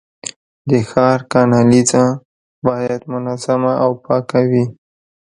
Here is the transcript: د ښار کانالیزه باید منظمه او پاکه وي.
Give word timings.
د 0.69 0.71
ښار 0.89 1.19
کانالیزه 1.33 2.05
باید 2.67 3.01
منظمه 3.13 3.73
او 3.83 3.91
پاکه 4.05 4.41
وي. 4.49 4.65